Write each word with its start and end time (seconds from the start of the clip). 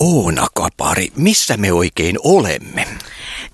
Oona 0.00 0.46
Kapari, 0.54 1.12
missä 1.16 1.56
me 1.56 1.72
oikein 1.72 2.16
olemme? 2.24 2.86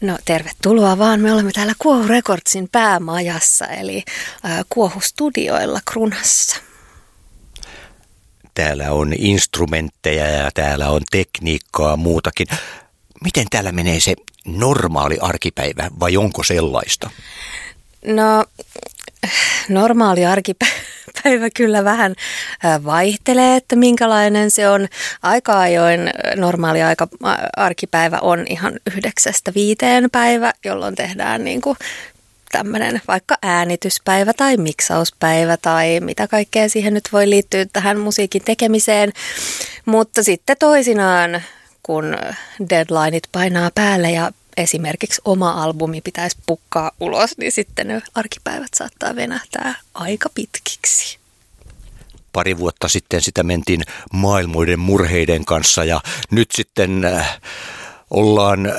No 0.01 0.19
tervetuloa 0.25 0.99
vaan. 0.99 1.21
Me 1.21 1.33
olemme 1.33 1.53
täällä 1.53 1.73
Kuohu 1.79 2.09
Recordsin 2.09 2.69
päämajassa, 2.73 3.67
eli 3.67 4.05
äh, 4.45 4.65
Kuohu-studioilla 4.69 5.81
Krunassa. 5.85 6.57
Täällä 8.55 8.93
on 8.93 9.13
instrumentteja 9.19 10.27
ja 10.27 10.51
täällä 10.55 10.91
on 10.91 11.03
tekniikkaa 11.11 11.97
muutakin. 11.97 12.47
Miten 13.25 13.47
täällä 13.51 13.73
menee 13.73 14.01
se 14.01 14.15
normaali 14.45 15.19
arkipäivä 15.21 15.91
vai 16.01 16.17
onko 16.17 16.43
sellaista? 16.43 17.11
No 18.07 18.45
normaali 19.69 20.27
arkipäivä 20.27 21.51
kyllä 21.57 21.85
vähän 21.85 22.15
vaihtelee, 22.85 23.57
että 23.57 23.77
minkälainen 23.77 24.51
se 24.51 24.69
on. 24.69 24.89
Aika 25.23 25.61
ajoin 25.61 26.11
normaali 26.37 26.83
aika, 26.83 27.09
arkipäivä 27.57 28.19
on 28.23 28.45
ihan 28.49 28.73
yhdeksästä 28.97 29.53
viiteen 29.55 30.11
päivä, 30.13 30.53
jolloin 30.65 30.95
tehdään 30.95 31.45
niin 31.45 31.61
kuin 31.61 31.77
tämmöinen 32.53 33.01
vaikka 33.09 33.39
äänityspäivä 33.43 34.33
tai 34.33 34.57
miksauspäivä 34.57 35.57
tai 35.57 36.01
mitä 36.01 36.29
kaikkea 36.29 36.69
siihen 36.69 36.95
nyt 36.95 37.09
voi 37.13 37.31
liittyä 37.31 37.67
tähän 37.73 37.99
musiikin 37.99 38.43
tekemiseen. 38.45 39.13
Mutta 39.87 40.23
sitten 40.23 40.57
toisinaan, 40.59 41.43
kun 41.83 42.17
deadlineit 42.71 43.29
painaa 43.33 43.71
päälle 43.75 44.11
ja 44.11 44.33
esimerkiksi 44.57 45.23
oma 45.25 45.63
albumi 45.63 46.01
pitäisi 46.01 46.37
pukkaa 46.47 46.91
ulos, 47.01 47.39
niin 47.39 47.53
sitten 47.53 47.89
ne 47.89 48.03
arkipäivät 48.15 48.71
saattaa 48.77 49.17
venähtää 49.17 49.75
aika 49.95 50.29
pitkiksi. 50.35 51.19
Pari 52.33 52.59
vuotta 52.59 52.89
sitten 52.89 53.23
sitä 53.23 53.43
mentiin 53.43 53.83
maailmoiden 54.13 54.79
murheiden 54.79 55.45
kanssa 55.45 55.85
ja 55.85 56.01
nyt 56.31 56.49
sitten 56.55 57.05
äh, 57.05 57.41
ollaan 58.11 58.73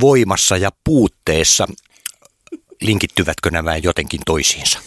voimassa 0.00 0.56
ja 0.56 0.70
puutteessa. 0.84 1.68
Linkittyvätkö 2.80 3.50
nämä 3.50 3.76
jotenkin 3.76 4.20
toisiinsa? 4.26 4.78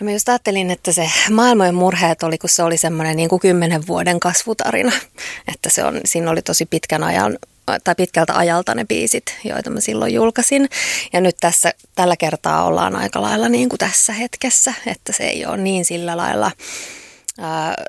No 0.00 0.04
mä 0.04 0.12
just 0.12 0.28
ajattelin, 0.28 0.70
että 0.70 0.92
se 0.92 1.10
maailmojen 1.30 1.74
murheet 1.74 2.22
oli, 2.22 2.38
kun 2.38 2.50
se 2.50 2.62
oli 2.62 2.76
semmoinen 2.76 3.16
niin 3.16 3.28
kuin 3.28 3.40
kymmenen 3.40 3.86
vuoden 3.86 4.20
kasvutarina. 4.20 4.92
Että 5.54 5.70
se 5.70 5.84
on, 5.84 6.00
siinä 6.04 6.30
oli 6.30 6.42
tosi 6.42 6.66
pitkän 6.66 7.02
ajan 7.02 7.38
tai 7.66 7.94
pitkältä 7.94 8.38
ajalta 8.38 8.74
ne 8.74 8.84
biisit, 8.84 9.36
joita 9.44 9.70
mä 9.70 9.80
silloin 9.80 10.14
julkaisin. 10.14 10.68
Ja 11.12 11.20
nyt 11.20 11.36
tässä 11.40 11.72
tällä 11.94 12.16
kertaa 12.16 12.64
ollaan 12.64 12.96
aika 12.96 13.22
lailla 13.22 13.48
niin 13.48 13.68
kuin 13.68 13.78
tässä 13.78 14.12
hetkessä, 14.12 14.74
että 14.86 15.12
se 15.12 15.24
ei 15.24 15.46
ole 15.46 15.56
niin 15.56 15.84
sillä 15.84 16.16
lailla, 16.16 16.50
ää, 17.38 17.84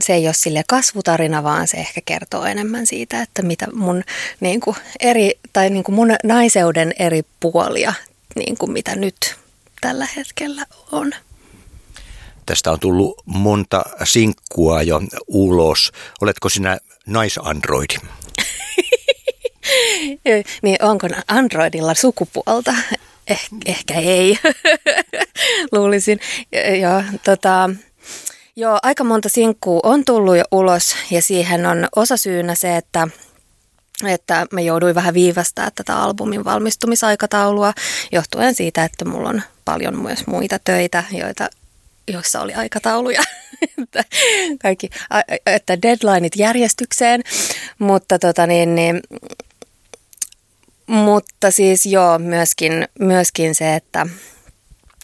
se 0.00 0.14
ei 0.14 0.26
ole 0.26 0.34
sille 0.34 0.64
kasvutarina, 0.68 1.42
vaan 1.42 1.68
se 1.68 1.76
ehkä 1.76 2.00
kertoo 2.04 2.44
enemmän 2.44 2.86
siitä, 2.86 3.22
että 3.22 3.42
mitä 3.42 3.66
mun, 3.72 4.02
niin 4.40 4.60
kuin 4.60 4.76
eri, 5.00 5.30
tai 5.52 5.70
niin 5.70 5.84
kuin 5.84 5.94
mun 5.94 6.16
naiseuden 6.24 6.94
eri 6.98 7.22
puolia, 7.40 7.94
niin 8.36 8.58
kuin 8.58 8.72
mitä 8.72 8.96
nyt 8.96 9.36
tällä 9.80 10.08
hetkellä 10.16 10.66
on. 10.92 11.12
Tästä 12.46 12.72
on 12.72 12.80
tullut 12.80 13.22
monta 13.24 13.84
sinkkua 14.04 14.82
jo 14.82 15.00
ulos. 15.28 15.92
Oletko 16.20 16.48
sinä 16.48 16.78
naisandroidi? 17.06 17.94
niin 20.62 20.76
onko 20.82 21.08
Androidilla 21.28 21.94
sukupuolta? 21.94 22.74
Eh, 23.28 23.48
ehkä 23.66 23.94
ei, 23.94 24.38
luulisin. 25.72 26.20
Joo, 26.80 27.02
tota, 27.24 27.70
joo, 28.56 28.78
aika 28.82 29.04
monta 29.04 29.28
sinkkuu 29.28 29.80
on 29.82 30.04
tullut 30.04 30.36
jo 30.36 30.44
ulos 30.50 30.96
ja 31.10 31.22
siihen 31.22 31.66
on 31.66 31.88
osa 31.96 32.16
syynä 32.16 32.54
se, 32.54 32.76
että 32.76 33.08
että 34.06 34.46
mä 34.52 34.60
jouduin 34.60 34.94
vähän 34.94 35.14
viivästää 35.14 35.70
tätä 35.74 35.96
albumin 35.96 36.44
valmistumisaikataulua 36.44 37.72
johtuen 38.12 38.54
siitä, 38.54 38.84
että 38.84 39.04
mulla 39.04 39.28
on 39.28 39.42
paljon 39.64 40.02
myös 40.02 40.26
muita 40.26 40.58
töitä, 40.64 41.04
joita 41.12 41.48
joissa 42.08 42.40
oli 42.40 42.54
aikatauluja, 42.54 43.22
kaikki, 44.62 44.90
että 45.46 45.82
deadlineit 45.82 46.36
järjestykseen, 46.36 47.22
mutta 47.78 48.18
tota 48.18 48.46
niin, 48.46 48.74
niin 48.74 49.00
mutta 50.86 51.50
siis 51.50 51.86
joo, 51.86 52.18
myöskin, 52.18 52.88
myöskin 53.00 53.54
se, 53.54 53.74
että, 53.74 54.06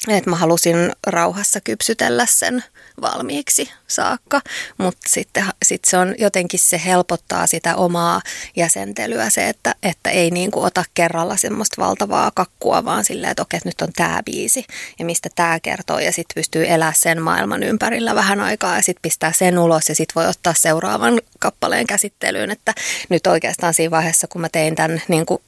että 0.09 0.31
mä 0.31 0.37
halusin 0.37 0.93
rauhassa 1.07 1.61
kypsytellä 1.61 2.27
sen 2.27 2.65
valmiiksi 3.01 3.71
saakka, 3.87 4.41
mutta 4.79 5.09
sitten 5.09 5.45
sit 5.65 5.85
se 5.85 5.99
on 5.99 6.15
jotenkin 6.19 6.61
se 6.61 6.81
helpottaa 6.85 7.47
sitä 7.47 7.77
omaa 7.77 8.21
jäsentelyä 8.57 9.31
se, 9.31 9.49
että, 9.49 9.75
että 9.83 10.11
ei 10.11 10.31
niin 10.31 10.51
kuin 10.51 10.67
ota 10.67 10.85
kerralla 10.95 11.37
semmoista 11.37 11.83
valtavaa 11.83 12.31
kakkua, 12.35 12.85
vaan 12.85 13.05
silleen, 13.05 13.31
että 13.31 13.43
okei, 13.43 13.61
nyt 13.65 13.81
on 13.81 13.93
tämä 13.97 14.23
biisi 14.25 14.65
ja 14.99 15.05
mistä 15.05 15.29
tämä 15.35 15.61
kertoo. 15.61 15.99
Ja 15.99 16.13
sitten 16.13 16.35
pystyy 16.35 16.67
elää 16.69 16.93
sen 16.97 17.23
maailman 17.23 17.63
ympärillä 17.63 18.15
vähän 18.15 18.41
aikaa 18.41 18.77
ja 18.77 18.83
sitten 18.83 19.03
pistää 19.03 19.33
sen 19.33 19.59
ulos 19.59 19.89
ja 19.89 19.95
sitten 19.95 20.15
voi 20.15 20.27
ottaa 20.27 20.55
seuraavan 20.55 21.21
kappaleen 21.39 21.87
käsittelyyn, 21.87 22.51
että 22.51 22.75
nyt 23.09 23.27
oikeastaan 23.27 23.75
siinä 23.75 23.91
vaiheessa, 23.91 24.27
kun 24.27 24.41
mä 24.41 24.49
tein 24.49 24.75
tämän 24.75 25.03
niin 25.09 25.27
kuin 25.27 25.43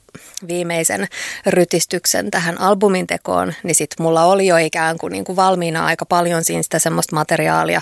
viimeisen 0.48 1.08
rytistyksen 1.46 2.30
tähän 2.30 2.60
albumin 2.60 3.06
tekoon, 3.06 3.54
niin 3.62 3.74
sitten 3.74 4.04
mulla 4.04 4.24
oli 4.24 4.46
jo 4.46 4.56
ikään 4.56 4.98
kuin, 4.98 5.10
niin 5.10 5.24
kuin 5.24 5.36
valmiina 5.36 5.86
aika 5.86 6.06
paljon 6.06 6.44
siinä 6.44 6.62
sitä 6.62 6.78
semmoista 6.78 7.16
materiaalia, 7.16 7.80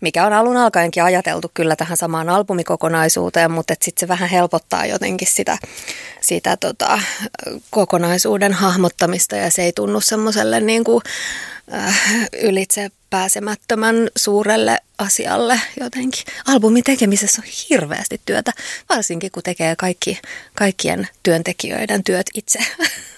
mikä 0.00 0.26
on 0.26 0.32
alun 0.32 0.56
alkaenkin 0.56 1.02
ajateltu 1.02 1.50
kyllä 1.54 1.76
tähän 1.76 1.96
samaan 1.96 2.28
albumikokonaisuuteen, 2.28 3.50
mutta 3.50 3.74
sitten 3.82 4.00
se 4.00 4.08
vähän 4.08 4.28
helpottaa 4.28 4.86
jotenkin 4.86 5.28
sitä, 5.28 5.58
sitä 6.20 6.56
tota, 6.56 7.00
kokonaisuuden 7.70 8.52
hahmottamista 8.52 9.36
ja 9.36 9.50
se 9.50 9.62
ei 9.62 9.72
tunnu 9.72 10.00
semmoiselle 10.00 10.60
niin 10.60 10.84
kuin, 10.84 11.02
äh, 11.74 12.00
ylitse 12.42 12.90
pääsemättömän 13.10 13.96
suurelle 14.16 14.78
asialle 14.98 15.60
jotenkin. 15.80 16.24
Albumin 16.46 16.84
tekemisessä 16.84 17.42
on 17.42 17.48
hirveästi 17.70 18.20
työtä, 18.26 18.52
varsinkin 18.88 19.30
kun 19.30 19.42
tekee 19.42 19.76
kaikki, 19.76 20.18
kaikkien 20.54 21.08
työntekijöiden 21.22 22.04
työt 22.04 22.26
itse. 22.34 22.58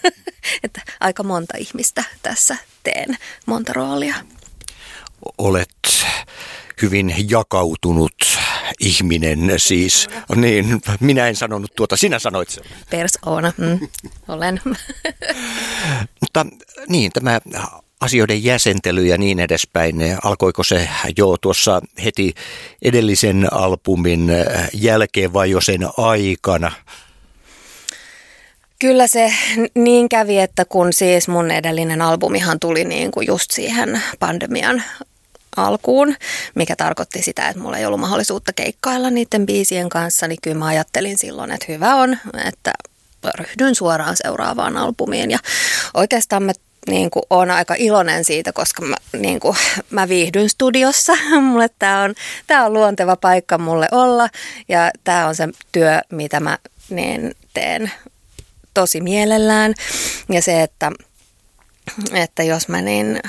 että 0.64 0.80
aika 1.00 1.22
monta 1.22 1.58
ihmistä 1.58 2.04
tässä 2.22 2.56
teen, 2.82 3.16
monta 3.46 3.72
roolia. 3.72 4.14
Olet 5.38 5.70
hyvin 6.82 7.14
jakautunut 7.30 8.14
ihminen 8.80 9.52
siis. 9.56 10.08
Niin, 10.36 10.80
minä 11.00 11.28
en 11.28 11.36
sanonut 11.36 11.74
tuota, 11.76 11.96
sinä 11.96 12.18
sanoit 12.18 12.48
sen. 12.50 12.64
Persoona, 12.90 13.52
mm, 13.56 13.88
olen. 14.28 14.60
Mutta 16.20 16.46
niin, 16.88 17.12
tämä 17.12 17.40
asioiden 18.02 18.44
jäsentely 18.44 19.06
ja 19.06 19.18
niin 19.18 19.40
edespäin, 19.40 19.96
alkoiko 20.24 20.62
se 20.62 20.88
jo 21.16 21.36
tuossa 21.40 21.80
heti 22.04 22.34
edellisen 22.82 23.52
albumin 23.52 24.30
jälkeen 24.72 25.32
vai 25.32 25.50
jo 25.50 25.60
sen 25.60 25.80
aikana? 25.96 26.72
Kyllä 28.78 29.06
se 29.06 29.34
niin 29.74 30.08
kävi, 30.08 30.38
että 30.38 30.64
kun 30.64 30.92
siis 30.92 31.28
mun 31.28 31.50
edellinen 31.50 32.02
albumihan 32.02 32.60
tuli 32.60 32.84
niin 32.84 33.10
kuin 33.10 33.26
just 33.26 33.50
siihen 33.50 34.02
pandemian 34.18 34.82
alkuun, 35.56 36.14
mikä 36.54 36.76
tarkoitti 36.76 37.22
sitä, 37.22 37.48
että 37.48 37.62
mulla 37.62 37.78
ei 37.78 37.86
ollut 37.86 38.00
mahdollisuutta 38.00 38.52
keikkailla 38.52 39.10
niiden 39.10 39.46
biisien 39.46 39.88
kanssa, 39.88 40.28
niin 40.28 40.38
kyllä 40.42 40.58
mä 40.58 40.66
ajattelin 40.66 41.18
silloin, 41.18 41.50
että 41.50 41.66
hyvä 41.68 41.94
on, 41.94 42.18
että 42.46 42.72
ryhdyn 43.38 43.74
suoraan 43.74 44.16
seuraavaan 44.16 44.76
albumiin. 44.76 45.30
Ja 45.30 45.38
oikeastaan 45.94 46.42
mä 46.42 46.52
niin 46.88 47.10
kuin, 47.10 47.22
olen 47.30 47.50
aika 47.50 47.74
iloinen 47.78 48.24
siitä, 48.24 48.52
koska 48.52 48.82
mä, 48.82 48.96
niin 49.18 49.40
kuin, 49.40 49.56
mä 49.90 50.08
viihdyn 50.08 50.48
studiossa. 50.48 51.12
Mulle 51.40 51.70
tämä 51.78 52.02
on, 52.02 52.14
tää 52.46 52.64
on 52.64 52.72
luonteva 52.72 53.16
paikka 53.16 53.58
mulle 53.58 53.88
olla 53.92 54.28
ja 54.68 54.90
tämä 55.04 55.26
on 55.26 55.34
se 55.34 55.48
työ, 55.72 56.00
mitä 56.10 56.40
mä 56.40 56.58
niin, 56.90 57.34
teen 57.54 57.92
tosi 58.74 59.00
mielellään. 59.00 59.74
Ja 60.28 60.42
se, 60.42 60.62
että, 60.62 60.92
että 62.12 62.42
jos 62.42 62.68
mä 62.68 62.82
niin 62.82 63.20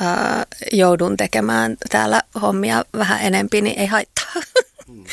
ää, 0.00 0.44
joudun 0.72 1.16
tekemään 1.16 1.76
täällä 1.90 2.22
hommia 2.42 2.84
vähän 2.98 3.22
enempi, 3.22 3.60
niin 3.60 3.78
ei 3.78 3.86
haittaa. 3.86 4.19
Mm. 4.90 5.04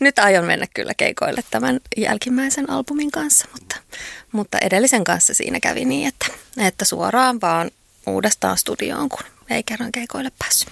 Nyt 0.00 0.18
aion 0.18 0.44
mennä 0.44 0.66
kyllä 0.74 0.94
keikoille 0.94 1.44
tämän 1.50 1.80
jälkimmäisen 1.96 2.70
albumin 2.70 3.10
kanssa, 3.10 3.48
mutta, 3.52 3.76
mutta 4.32 4.58
edellisen 4.58 5.04
kanssa 5.04 5.34
siinä 5.34 5.60
kävi 5.60 5.84
niin, 5.84 6.08
että, 6.08 6.26
että 6.56 6.84
suoraan 6.84 7.40
vaan 7.40 7.70
uudestaan 8.06 8.58
studioon, 8.58 9.08
kun 9.08 9.24
ei 9.50 9.62
kerran 9.62 9.92
keikoille 9.92 10.32
päässyt. 10.38 10.68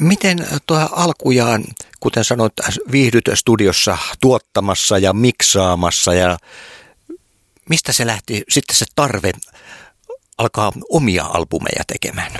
Miten 0.00 0.46
tuo 0.66 0.88
alkujaan, 0.92 1.64
kuten 2.00 2.24
sanoit, 2.24 2.52
viihdyt 2.92 3.24
studiossa 3.34 3.98
tuottamassa 4.20 4.98
ja 4.98 5.12
miksaamassa 5.12 6.14
ja 6.14 6.38
mistä 7.68 7.92
se 7.92 8.06
lähti 8.06 8.42
sitten 8.48 8.76
se 8.76 8.84
tarve 8.94 9.32
alkaa 10.38 10.72
omia 10.90 11.24
albumeja 11.24 11.84
tekemään? 11.86 12.32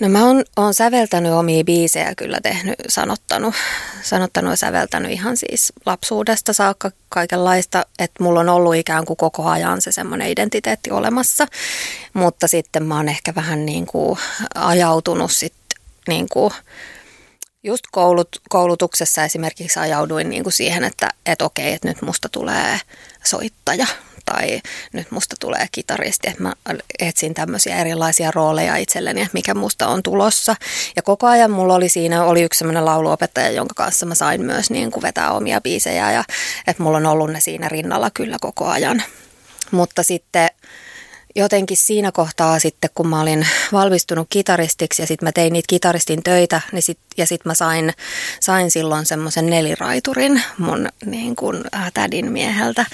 No 0.00 0.08
mä 0.08 0.26
oon, 0.26 0.44
oon 0.56 0.74
säveltänyt 0.74 1.32
omia 1.32 1.64
biisejä 1.64 2.14
kyllä 2.14 2.38
tehnyt, 2.42 2.74
sanottanut, 2.88 3.54
sanottanut 4.02 4.50
ja 4.50 4.56
säveltänyt 4.56 5.12
ihan 5.12 5.36
siis 5.36 5.72
lapsuudesta 5.86 6.52
saakka 6.52 6.90
kaikenlaista, 7.08 7.86
että 7.98 8.22
mulla 8.22 8.40
on 8.40 8.48
ollut 8.48 8.74
ikään 8.74 9.04
kuin 9.04 9.16
koko 9.16 9.44
ajan 9.44 9.82
se 9.82 9.92
semmoinen 9.92 10.28
identiteetti 10.28 10.90
olemassa, 10.90 11.46
mutta 12.14 12.48
sitten 12.48 12.82
mä 12.82 12.96
oon 12.96 13.08
ehkä 13.08 13.34
vähän 13.34 13.66
niin 13.66 13.86
kuin 13.86 14.18
ajautunut 14.54 15.32
sitten 15.32 15.80
niin 16.08 16.26
kuin 16.28 16.54
just 17.64 17.84
koulut, 17.92 18.28
koulutuksessa 18.48 19.24
esimerkiksi 19.24 19.80
ajauduin 19.80 20.30
niin 20.30 20.42
kuin 20.42 20.52
siihen, 20.52 20.84
että, 20.84 21.08
että 21.26 21.44
okei, 21.44 21.72
että 21.72 21.88
nyt 21.88 22.02
musta 22.02 22.28
tulee 22.28 22.80
soittaja 23.24 23.86
tai 24.24 24.60
nyt 24.92 25.10
musta 25.10 25.36
tulee 25.40 25.66
kitaristi, 25.72 26.28
että 26.28 26.42
mä 26.42 26.52
etsin 26.98 27.34
tämmöisiä 27.34 27.76
erilaisia 27.76 28.30
rooleja 28.30 28.76
itselleni, 28.76 29.20
että 29.20 29.34
mikä 29.34 29.54
musta 29.54 29.88
on 29.88 30.02
tulossa. 30.02 30.56
Ja 30.96 31.02
koko 31.02 31.26
ajan 31.26 31.50
mulla 31.50 31.74
oli 31.74 31.88
siinä, 31.88 32.24
oli 32.24 32.42
yksi 32.42 32.58
semmoinen 32.58 32.84
lauluopettaja, 32.84 33.50
jonka 33.50 33.74
kanssa 33.76 34.06
mä 34.06 34.14
sain 34.14 34.42
myös 34.42 34.70
niin 34.70 34.90
kuin 34.90 35.02
vetää 35.02 35.32
omia 35.32 35.60
biisejä 35.60 36.12
ja 36.12 36.24
että 36.66 36.82
mulla 36.82 36.96
on 36.96 37.06
ollut 37.06 37.30
ne 37.30 37.40
siinä 37.40 37.68
rinnalla 37.68 38.10
kyllä 38.10 38.36
koko 38.40 38.66
ajan. 38.66 39.02
Mutta 39.70 40.02
sitten 40.02 40.48
jotenkin 41.36 41.76
siinä 41.76 42.12
kohtaa 42.12 42.58
sitten, 42.58 42.90
kun 42.94 43.08
mä 43.08 43.20
olin 43.20 43.46
valmistunut 43.72 44.26
kitaristiksi 44.30 45.02
ja 45.02 45.06
sitten 45.06 45.26
mä 45.26 45.32
tein 45.32 45.52
niitä 45.52 45.66
kitaristin 45.68 46.22
töitä, 46.22 46.60
niin 46.72 46.82
sit, 46.82 46.98
ja 47.16 47.26
sitten 47.26 47.50
mä 47.50 47.54
sain, 47.54 47.92
sain 48.40 48.70
silloin 48.70 49.06
semmoisen 49.06 49.46
neliraiturin 49.46 50.42
mun 50.58 50.88
niin 51.04 51.36
kuin, 51.36 51.64
äh, 51.74 51.92
tädin 51.94 52.32
mieheltä. 52.32 52.86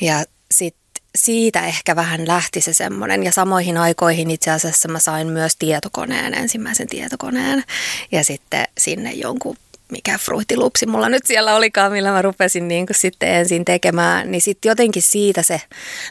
Ja 0.00 0.24
sitten 0.52 0.82
siitä 1.16 1.66
ehkä 1.66 1.96
vähän 1.96 2.28
lähti 2.28 2.60
se 2.60 2.72
semmoinen. 2.72 3.22
Ja 3.22 3.32
samoihin 3.32 3.76
aikoihin 3.76 4.30
itse 4.30 4.50
asiassa 4.50 4.88
mä 4.88 4.98
sain 4.98 5.26
myös 5.26 5.56
tietokoneen, 5.56 6.34
ensimmäisen 6.34 6.88
tietokoneen. 6.88 7.64
Ja 8.12 8.24
sitten 8.24 8.64
sinne 8.78 9.12
jonkun 9.12 9.56
mikä 9.92 10.18
fruhtilupsi 10.18 10.86
mulla 10.86 11.08
nyt 11.08 11.26
siellä 11.26 11.54
olikaan, 11.54 11.92
millä 11.92 12.10
mä 12.10 12.22
rupesin 12.22 12.68
niin 12.68 12.86
kuin 12.86 12.96
sitten 12.96 13.28
ensin 13.28 13.64
tekemään, 13.64 14.30
niin 14.30 14.40
sitten 14.40 14.70
jotenkin 14.70 15.02
siitä 15.02 15.42
se 15.42 15.60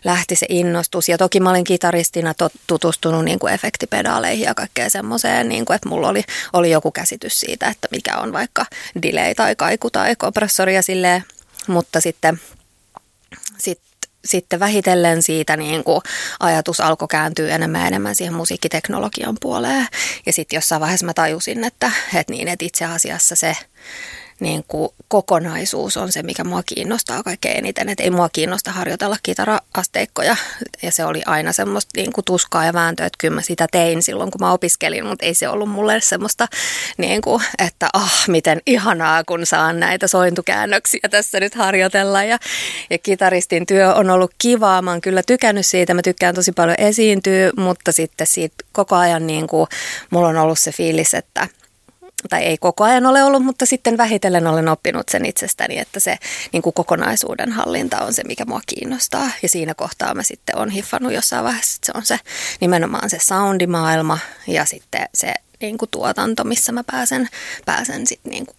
lähti 0.04 0.36
se 0.36 0.46
innostus. 0.50 1.10
Ja 1.10 1.18
toki 1.18 1.40
mä 1.40 1.50
olin 1.50 1.64
kitaristina 1.64 2.34
tutustunut 2.68 3.26
niin 3.26 3.40
kuin 3.40 3.54
efektipedaaleihin 3.54 4.46
ja 4.46 4.54
kaikkea 4.54 4.90
semmoiseen, 4.90 5.50
niin 5.50 5.66
kuin, 5.66 5.76
että 5.76 5.90
mulla 5.90 6.10
oli, 6.10 6.24
oli 6.54 6.72
joku 6.72 6.92
käsitys 6.92 7.40
siitä, 7.40 7.68
että 7.68 7.88
mikä 7.92 8.18
on 8.18 8.34
vaikka 8.34 8.66
delay 9.02 9.36
tai 9.36 9.56
kaiku 9.56 9.90
tai 9.90 10.16
kompressori 10.16 10.76
ja 10.76 10.82
silleen, 10.82 11.24
mutta 11.68 12.02
sitten 12.02 12.42
sit 13.58 13.80
sitten 14.26 14.60
vähitellen 14.60 15.24
siitä 15.24 15.58
niin 15.58 15.84
kuin 15.84 16.02
ajatus 16.40 16.80
alkoi 16.80 17.08
kääntyä 17.08 17.56
enemmän 17.56 17.82
ja 17.82 17.88
enemmän 17.88 18.16
siihen 18.16 18.34
musiikkiteknologian 18.34 19.38
puoleen. 19.42 19.88
Ja 20.26 20.34
sitten 20.34 20.58
jossain 20.58 20.82
vaiheessa 20.82 21.06
mä 21.06 21.14
tajusin, 21.14 21.64
että, 21.64 21.92
että, 22.16 22.34
niin, 22.34 22.48
että 22.48 22.66
itse 22.66 22.86
asiassa 22.86 23.36
se 23.36 23.58
niin 24.42 24.64
kuin 24.68 24.90
kokonaisuus 25.08 25.98
on 25.98 26.12
se, 26.12 26.24
mikä 26.24 26.44
mua 26.44 26.64
kiinnostaa 26.64 27.24
kaikkein 27.24 27.58
eniten. 27.58 27.90
Että 27.90 28.04
ei 28.04 28.10
mua 28.10 28.30
kiinnosta 28.30 28.72
harjoitella 28.72 29.18
kitaraasteikkoja 29.24 30.36
ja 30.82 30.92
se 30.92 31.06
oli 31.06 31.22
aina 31.26 31.52
semmoista 31.52 31.90
niin 31.96 32.14
kuin 32.14 32.26
tuskaa 32.26 32.66
ja 32.66 32.74
vääntöä, 32.74 33.06
että 33.06 33.18
kyllä 33.20 33.36
mä 33.36 33.42
sitä 33.42 33.68
tein 33.72 34.04
silloin, 34.04 34.32
kun 34.32 34.42
mä 34.42 34.52
opiskelin, 34.52 35.06
mutta 35.06 35.26
ei 35.26 35.34
se 35.34 35.50
ollut 35.50 35.70
mulle 35.70 36.02
semmoista, 36.02 36.48
niin 36.98 37.22
kuin, 37.22 37.44
että 37.66 37.90
ah, 37.94 38.24
miten 38.28 38.62
ihanaa, 38.66 39.24
kun 39.24 39.46
saan 39.46 39.80
näitä 39.80 40.08
sointukäännöksiä 40.08 41.10
tässä 41.12 41.40
nyt 41.40 41.56
harjoitella. 41.56 42.24
Ja, 42.24 42.38
ja 42.90 42.98
kitaristin 42.98 43.66
työ 43.66 43.94
on 43.94 44.10
ollut 44.10 44.32
kivaa, 44.38 44.82
mä 44.82 44.92
oon 44.92 45.02
kyllä 45.02 45.24
tykännyt 45.28 45.66
siitä, 45.66 45.94
mä 45.94 46.02
tykkään 46.02 46.36
tosi 46.36 46.52
paljon 46.52 46.76
esiintyä, 46.80 47.52
mutta 47.58 47.92
sitten 47.92 48.28
siitä 48.28 48.56
koko 48.72 48.96
ajan 48.96 49.28
niin 49.28 49.48
kuin, 49.48 49.68
mulla 50.10 50.28
on 50.28 50.38
ollut 50.38 50.60
se 50.60 50.72
fiilis, 50.72 51.14
että– 51.14 51.48
tai 52.30 52.44
ei 52.44 52.58
koko 52.58 52.84
ajan 52.84 53.06
ole 53.06 53.24
ollut, 53.24 53.44
mutta 53.44 53.66
sitten 53.66 53.98
vähitellen 53.98 54.48
olen 54.48 54.68
oppinut 54.68 55.10
sen 55.10 55.26
itsestäni, 55.26 55.80
että 55.80 56.00
se 56.00 56.18
niin 56.52 56.62
kuin 56.62 56.74
kokonaisuuden 56.74 57.52
hallinta 57.52 57.98
on 58.00 58.14
se, 58.14 58.24
mikä 58.24 58.46
mua 58.46 58.62
kiinnostaa. 58.66 59.30
Ja 59.44 59.50
siinä 59.50 59.74
kohtaa 59.74 60.14
mä 60.14 60.24
sitten 60.24 60.58
on 60.58 60.70
hiffannut 60.70 61.14
jossain 61.14 61.44
vaiheessa, 61.44 61.76
että 61.76 61.86
se 61.86 61.92
on 61.98 62.06
se 62.06 62.20
nimenomaan 62.62 63.10
se 63.10 63.18
soundimaailma 63.22 64.20
ja 64.48 64.66
sitten 64.66 65.10
se 65.16 65.34
niin 65.62 65.78
kuin 65.78 65.92
tuotanto, 65.92 66.44
missä 66.44 66.72
mä 66.72 66.84
pääsen, 66.84 67.30
pääsen 67.66 68.08
sitten 68.08 68.32
niin 68.32 68.46
kuin 68.46 68.58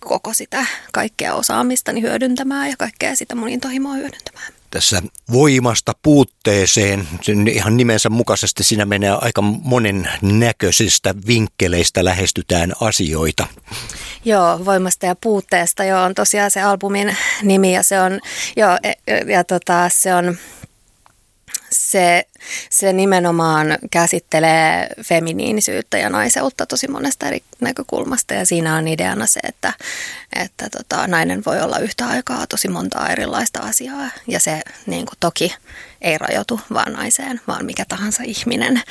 koko 0.00 0.32
sitä 0.32 0.66
kaikkea 0.92 1.34
osaamistani 1.34 2.02
hyödyntämään 2.02 2.70
ja 2.70 2.76
kaikkea 2.76 3.16
sitä 3.16 3.34
mun 3.34 3.48
intohimoa 3.48 3.94
hyödyntämään 3.94 4.53
tässä 4.74 5.02
voimasta 5.32 5.92
puutteeseen, 6.02 7.08
ihan 7.50 7.76
nimensä 7.76 8.10
mukaisesti 8.10 8.64
siinä 8.64 8.84
menee 8.84 9.10
aika 9.10 9.42
monen 9.42 10.08
näköisistä 10.22 11.14
vinkkeleistä 11.26 12.04
lähestytään 12.04 12.72
asioita. 12.80 13.46
Joo, 14.24 14.64
voimasta 14.64 15.06
ja 15.06 15.16
puutteesta 15.16 15.84
jo 15.84 16.02
on 16.02 16.14
tosiaan 16.14 16.50
se 16.50 16.62
albumin 16.62 17.16
nimi 17.42 17.74
ja 17.74 17.82
se 17.82 18.00
on, 18.00 18.20
joo, 18.56 18.70
ja, 18.70 18.92
e, 19.06 19.32
ja 19.32 19.44
tota, 19.44 19.88
se 19.92 20.14
on 20.14 20.36
se, 21.74 22.26
se 22.70 22.92
nimenomaan 22.92 23.78
käsittelee 23.90 24.88
feminiinisyyttä 25.02 25.98
ja 25.98 26.10
naiseutta 26.10 26.66
tosi 26.66 26.88
monesta 26.88 27.26
eri 27.26 27.42
näkökulmasta 27.60 28.34
ja 28.34 28.46
siinä 28.46 28.76
on 28.76 28.88
ideana 28.88 29.26
se, 29.26 29.40
että, 29.42 29.72
että 30.36 30.68
tota, 30.70 31.06
nainen 31.06 31.42
voi 31.46 31.60
olla 31.60 31.78
yhtä 31.78 32.06
aikaa 32.06 32.46
tosi 32.46 32.68
montaa 32.68 33.08
erilaista 33.08 33.60
asiaa 33.60 34.10
ja 34.26 34.40
se 34.40 34.60
niin 34.86 35.06
kuin, 35.06 35.18
toki 35.20 35.54
ei 36.00 36.18
rajoitu 36.18 36.60
vaan 36.72 36.92
naiseen, 36.92 37.40
vaan 37.46 37.66
mikä 37.66 37.84
tahansa 37.88 38.22
ihminen 38.26 38.82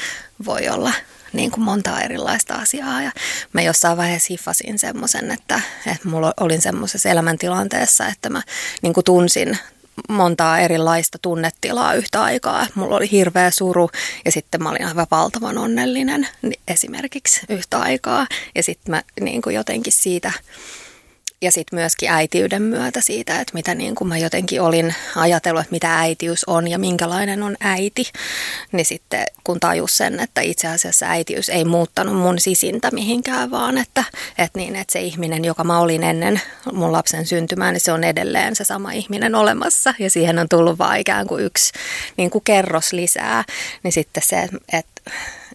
voi 0.46 0.70
olla 0.70 0.94
niin 1.34 1.52
kuin 1.52 1.64
montaa 1.64 2.02
erilaista 2.02 2.56
asiaa. 2.56 3.02
Ja 3.02 3.12
mä 3.54 3.62
jossain 3.62 3.98
vaiheessa 3.98 4.28
hiffasin 4.30 4.80
semmoisen, 4.80 5.32
että, 5.32 5.62
että 5.88 6.10
mulla 6.10 6.34
olin 6.40 6.62
semmoisessa 6.62 7.10
elämäntilanteessa, 7.10 8.08
että 8.08 8.30
mä 8.30 8.42
niin 8.82 8.94
kuin 8.94 9.04
tunsin 9.04 9.58
montaa 10.10 10.60
erilaista 10.60 11.18
tunnetilaa 11.22 11.94
yhtä 11.94 12.24
aikaa. 12.24 12.68
Mulla 12.76 12.96
oli 12.96 13.12
hirveä 13.12 13.52
suru 13.52 13.90
ja 14.26 14.32
sitten 14.32 14.64
mä 14.64 14.70
olin 14.70 14.86
aivan 14.86 15.08
valtavan 15.12 15.58
onnellinen 15.58 16.28
esimerkiksi 16.68 17.42
yhtä 17.50 17.80
aikaa. 17.80 18.28
Ja 18.56 18.64
sitten 18.64 18.92
mä 18.92 19.04
niin 19.22 19.42
kuin 19.42 19.56
jotenkin 19.56 19.94
siitä 19.94 20.32
ja 21.44 21.52
sitten 21.52 21.80
myöskin 21.80 22.10
äitiyden 22.12 22.62
myötä 22.62 23.02
siitä, 23.02 23.40
että 23.40 23.54
mitä 23.54 23.76
niin 23.76 23.96
kuin 23.96 24.08
mä 24.08 24.18
jotenkin 24.18 24.62
olin 24.62 24.96
ajatellut, 25.16 25.62
että 25.62 25.72
mitä 25.72 26.00
äitiys 26.00 26.44
on 26.46 26.68
ja 26.68 26.80
minkälainen 26.80 27.44
on 27.44 27.56
äiti, 27.60 28.04
niin 28.72 28.86
sitten 28.86 29.26
kun 29.44 29.60
tajus 29.60 29.98
sen, 29.98 30.20
että 30.20 30.42
itse 30.42 30.68
asiassa 30.68 31.06
äitiys 31.06 31.50
ei 31.50 31.66
muuttanut 31.66 32.16
mun 32.16 32.40
sisintä 32.40 32.92
mihinkään, 32.92 33.52
vaan 33.52 33.78
että, 33.78 34.04
että, 34.38 34.60
niin, 34.60 34.76
että 34.76 34.92
se 34.92 35.00
ihminen, 35.00 35.46
joka 35.46 35.64
mä 35.64 35.80
olin 35.80 36.04
ennen 36.04 36.42
mun 36.72 36.92
lapsen 36.92 37.26
syntymää, 37.26 37.72
niin 37.72 37.82
se 37.82 37.92
on 37.92 38.04
edelleen 38.04 38.56
se 38.56 38.64
sama 38.64 38.92
ihminen 38.92 39.36
olemassa. 39.36 39.94
Ja 40.00 40.10
siihen 40.10 40.40
on 40.40 40.50
tullut 40.50 40.80
vaan 40.80 41.00
ikään 41.00 41.28
kuin 41.28 41.46
yksi 41.46 41.74
niin 42.18 42.30
kuin 42.30 42.44
kerros 42.44 42.94
lisää, 42.94 43.44
niin 43.84 43.92
sitten 43.92 44.24
se, 44.26 44.50
että 44.74 45.12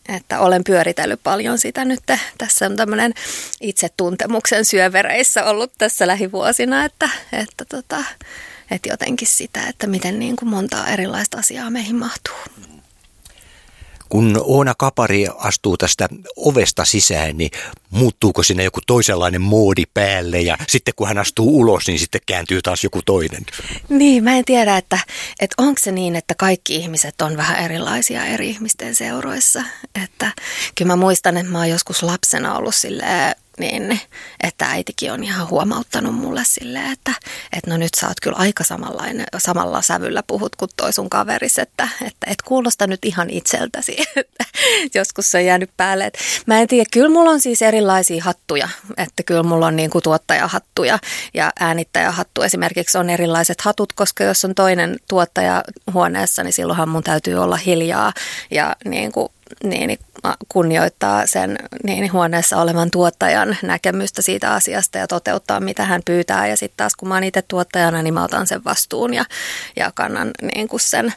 että 0.09 0.41
olen 0.41 0.65
pyöritellyt 0.65 1.21
paljon 1.23 1.59
sitä 1.59 1.85
nyt. 1.85 2.01
Tässä 2.39 2.67
on 2.67 2.77
tämmöinen 2.77 3.15
itsetuntemuksen 3.61 4.65
syövereissä 4.65 5.45
ollut 5.45 5.73
tässä 5.79 6.07
lähivuosina, 6.07 6.85
että, 6.85 7.11
että, 7.33 7.65
tota, 7.65 8.05
että 8.71 8.89
jotenkin 8.89 9.29
sitä, 9.29 9.61
että 9.69 9.87
miten 9.87 10.19
niin 10.19 10.37
kuin 10.37 10.49
montaa 10.49 10.89
erilaista 10.89 11.39
asiaa 11.39 11.71
meihin 11.71 11.97
mahtuu 11.97 12.37
kun 14.09 14.41
Oona 14.45 14.75
Kapari 14.79 15.27
astuu 15.39 15.77
tästä 15.77 16.09
ovesta 16.37 16.85
sisään, 16.85 17.37
niin 17.37 17.51
muuttuuko 17.91 18.43
sinne 18.43 18.65
joku 18.65 18.81
toisenlainen 18.87 19.41
moodi 19.41 19.83
päälle 19.95 20.41
ja 20.41 20.57
sitten 20.69 20.95
kun 20.97 21.09
hän 21.09 21.19
astuu 21.19 21.61
ulos, 21.61 21.87
niin 21.87 21.99
sitten 21.99 22.21
kääntyy 22.27 22.63
taas 22.63 22.85
joku 22.85 23.01
toinen? 23.03 23.47
Niin, 23.89 24.25
mä 24.25 24.37
en 24.37 24.45
tiedä, 24.45 24.77
että, 24.77 24.99
että 25.41 25.63
onko 25.63 25.79
se 25.81 25.93
niin, 25.93 26.17
että 26.17 26.35
kaikki 26.35 26.77
ihmiset 26.77 27.21
on 27.21 27.37
vähän 27.37 27.65
erilaisia 27.65 28.25
eri 28.25 28.51
ihmisten 28.51 28.95
seuroissa. 28.95 29.65
Että 30.05 30.33
kyllä 30.75 30.93
mä 30.93 30.97
muistan, 30.97 31.37
että 31.37 31.53
mä 31.53 31.59
oon 31.59 31.71
joskus 31.71 32.03
lapsena 32.03 32.55
ollut 32.55 32.75
silleen 32.75 33.35
niin 33.59 34.01
että 34.43 34.67
äitikin 34.67 35.13
on 35.13 35.25
ihan 35.25 35.49
huomauttanut 35.49 36.15
mulle 36.15 36.43
silleen, 36.45 36.93
että, 36.93 37.13
että 37.53 37.71
no 37.71 37.77
nyt 37.77 37.95
sä 38.01 38.09
oot 38.09 38.21
kyllä 38.23 38.37
aika 38.37 38.65
samanlainen, 38.65 39.27
samalla 39.39 39.83
sävyllä 39.83 40.23
puhut 40.23 40.57
kuin 40.57 40.71
toi 40.77 40.93
sun 40.93 41.11
kaveris, 41.11 41.59
että, 41.59 41.89
että 42.07 42.31
et 42.31 42.43
kuulosta 42.43 42.87
nyt 42.87 43.05
ihan 43.05 43.31
itseltäsi, 43.31 43.97
että 44.17 44.45
joskus 44.95 45.31
se 45.31 45.39
on 45.39 45.45
jäänyt 45.45 45.71
päälle. 45.77 46.07
Että 46.07 46.19
mä 46.47 46.61
en 46.61 46.69
tiedä, 46.69 46.85
kyllä 46.93 47.09
mulla 47.09 47.31
on 47.31 47.41
siis 47.41 47.63
erilaisia 47.63 48.25
hattuja, 48.25 48.69
että 48.97 49.23
kyllä 49.23 49.43
mulla 49.43 49.67
on 49.67 49.77
niin 49.77 49.91
kuin 49.91 50.03
tuottajahattuja 50.03 50.99
ja 51.35 51.53
äänittäjähattu 51.61 52.43
esimerkiksi 52.43 52.99
on 52.99 53.11
erilaiset 53.11 53.61
hatut, 53.61 53.93
koska 53.93 54.25
jos 54.25 54.45
on 54.45 54.55
toinen 54.55 54.97
tuottaja 55.09 55.65
huoneessa, 55.93 56.43
niin 56.43 56.53
silloinhan 56.53 56.89
mun 56.89 57.03
täytyy 57.03 57.35
olla 57.35 57.57
hiljaa 57.57 58.13
ja 58.51 58.77
niin 58.85 59.13
kuin 59.13 59.29
niin 59.65 59.99
kunnioittaa 60.49 61.27
sen 61.27 61.59
niin 61.85 62.13
huoneessa 62.13 62.57
olevan 62.57 62.91
tuottajan 62.91 63.57
näkemystä 63.63 64.23
siitä 64.23 64.55
asiasta 64.55 64.99
ja 64.99 65.07
toteuttaa, 65.07 65.61
mitä 65.61 65.85
hän 65.85 66.03
pyytää. 66.05 66.47
Ja 66.47 66.57
sitten 66.57 66.77
taas 66.77 66.97
kun 66.97 67.09
mä 67.09 67.15
oon 67.15 67.25
itse 67.25 67.43
tuottajana, 67.43 68.03
niin 68.03 68.15
mä 68.15 68.25
otan 68.25 68.47
sen 68.47 68.65
vastuun 68.65 69.15
ja, 69.15 69.25
ja 69.77 69.93
kannan 69.95 70.31
niin 70.55 70.69
kuin 70.69 70.81
sen 70.81 71.15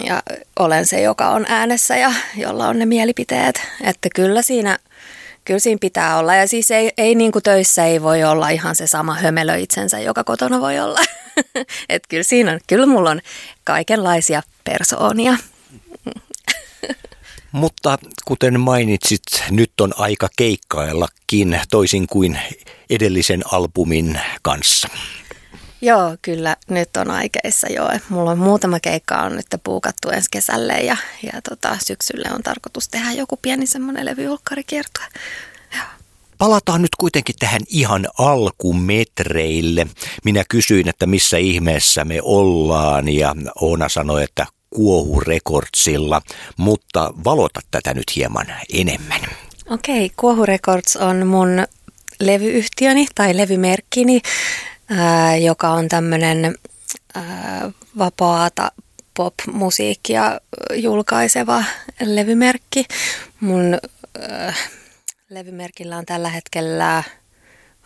ja 0.00 0.22
olen 0.58 0.86
se, 0.86 1.00
joka 1.00 1.28
on 1.28 1.46
äänessä 1.48 1.96
ja 1.96 2.12
jolla 2.36 2.68
on 2.68 2.78
ne 2.78 2.86
mielipiteet. 2.86 3.62
Että 3.80 4.08
kyllä 4.14 4.42
siinä, 4.42 4.78
kyllä 5.44 5.60
siinä 5.60 5.78
pitää 5.80 6.18
olla. 6.18 6.34
Ja 6.34 6.48
siis 6.48 6.70
ei, 6.70 6.92
ei 6.98 7.14
niin 7.14 7.32
kuin 7.32 7.42
töissä 7.42 7.84
ei 7.84 8.02
voi 8.02 8.24
olla 8.24 8.48
ihan 8.48 8.74
se 8.74 8.86
sama 8.86 9.14
hömelö 9.14 9.56
itsensä, 9.56 10.00
joka 10.00 10.24
kotona 10.24 10.60
voi 10.60 10.80
olla. 10.80 11.00
Että 11.88 12.08
kyllä 12.08 12.22
siinä 12.22 12.52
on, 12.52 12.60
kyllä 12.66 12.86
mulla 12.86 13.10
on 13.10 13.20
kaikenlaisia 13.64 14.42
persoonia. 14.64 15.36
Mutta 17.52 17.98
kuten 18.24 18.60
mainitsit, 18.60 19.22
nyt 19.50 19.72
on 19.80 19.92
aika 19.96 20.28
keikkaillakin 20.36 21.60
toisin 21.70 22.06
kuin 22.06 22.38
edellisen 22.90 23.42
albumin 23.52 24.20
kanssa. 24.42 24.88
Joo, 25.80 26.16
kyllä 26.22 26.56
nyt 26.70 26.96
on 26.96 27.10
aikeissa 27.10 27.66
jo. 27.72 27.88
Mulla 28.08 28.30
on 28.30 28.38
muutama 28.38 28.80
keikka 28.80 29.22
on 29.22 29.36
nyt 29.36 29.46
puukattu 29.64 30.10
ensi 30.10 30.28
kesälle 30.30 30.72
ja, 30.72 30.96
ja 31.32 31.42
tota, 31.48 31.76
syksylle 31.84 32.28
on 32.34 32.42
tarkoitus 32.42 32.88
tehdä 32.88 33.12
joku 33.12 33.36
pieni 33.42 33.66
semmoinen 33.66 34.06
levyulkkarikiertue. 34.06 35.04
Palataan 36.38 36.82
nyt 36.82 36.96
kuitenkin 36.98 37.34
tähän 37.38 37.60
ihan 37.68 38.06
alkumetreille. 38.18 39.86
Minä 40.24 40.44
kysyin, 40.48 40.88
että 40.88 41.06
missä 41.06 41.36
ihmeessä 41.36 42.04
me 42.04 42.18
ollaan 42.22 43.08
ja 43.08 43.34
Oona 43.60 43.88
sanoi, 43.88 44.24
että 44.24 44.46
Kuohu 44.74 45.20
Recordsilla, 45.20 46.22
mutta 46.56 47.14
valota 47.24 47.60
tätä 47.70 47.94
nyt 47.94 48.16
hieman 48.16 48.46
enemmän. 48.72 49.20
Okei, 49.70 50.04
okay, 50.04 50.14
Kuohu 50.16 50.46
Records 50.46 50.96
on 50.96 51.26
mun 51.26 51.66
levyyhtiöni 52.20 53.06
tai 53.14 53.36
levymerkkini, 53.36 54.20
ää, 54.90 55.36
joka 55.36 55.70
on 55.70 55.88
tämmöinen 55.88 56.54
vapaata 57.98 58.72
pop-musiikkia 59.16 60.40
julkaiseva 60.74 61.64
levymerkki. 62.00 62.84
Mun 63.40 63.78
ää, 64.20 64.54
levymerkillä 65.30 65.96
on 65.96 66.06
tällä 66.06 66.28
hetkellä, 66.28 67.02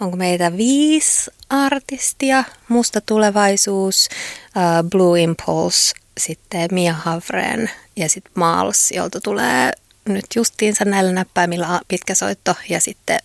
onko 0.01 0.17
meitä 0.17 0.57
viisi 0.57 1.31
artistia, 1.49 2.45
Musta 2.69 3.01
tulevaisuus, 3.01 4.09
ää, 4.55 4.83
Blue 4.83 5.23
Impulse, 5.23 5.95
sitten 6.19 6.69
Mia 6.73 6.93
Havren 6.93 7.71
ja 7.97 8.09
sitten 8.09 8.33
Miles, 8.37 8.91
jolta 8.91 9.21
tulee 9.21 9.73
nyt 10.09 10.27
justiinsa 10.35 10.85
näillä 10.85 11.13
näppäimillä 11.13 11.81
pitkä 11.89 12.15
soitto 12.15 12.55
ja 12.69 12.81
sitten 12.81 13.19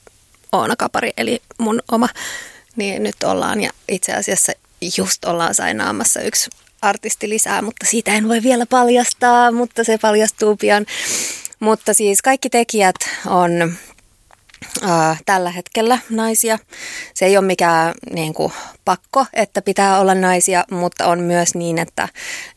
Oona 0.51 0.75
Kapari, 0.75 1.11
eli 1.17 1.41
mun 1.57 1.81
oma. 1.91 2.07
Niin 2.75 3.03
nyt 3.03 3.23
ollaan 3.23 3.61
ja 3.61 3.71
itse 3.87 4.13
asiassa 4.13 4.51
just 4.97 5.25
ollaan 5.25 5.55
sainaamassa 5.55 6.21
yksi 6.21 6.49
artisti 6.81 7.29
lisää, 7.29 7.61
mutta 7.61 7.85
siitä 7.85 8.11
en 8.11 8.27
voi 8.27 8.43
vielä 8.43 8.65
paljastaa, 8.65 9.51
mutta 9.51 9.83
se 9.83 9.97
paljastuu 9.97 10.55
pian. 10.55 10.85
Mutta 11.59 11.93
siis 11.93 12.21
kaikki 12.21 12.49
tekijät 12.49 12.95
on 13.25 13.73
tällä 15.25 15.51
hetkellä 15.51 15.99
naisia. 16.09 16.59
Se 17.13 17.25
ei 17.25 17.37
ole 17.37 17.45
mikään 17.45 17.93
niin 18.13 18.33
kuin, 18.33 18.53
pakko, 18.85 19.25
että 19.33 19.61
pitää 19.61 19.99
olla 19.99 20.15
naisia, 20.15 20.65
mutta 20.71 21.07
on 21.07 21.19
myös 21.19 21.55
niin, 21.55 21.77
että, 21.77 22.07